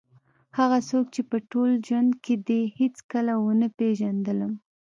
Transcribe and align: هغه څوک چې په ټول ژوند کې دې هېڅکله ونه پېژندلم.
هغه 0.57 0.79
څوک 0.89 1.05
چې 1.15 1.21
په 1.29 1.37
ټول 1.51 1.69
ژوند 1.87 2.11
کې 2.23 2.35
دې 2.47 2.61
هېڅکله 2.79 3.33
ونه 3.39 3.67
پېژندلم. 3.77 4.53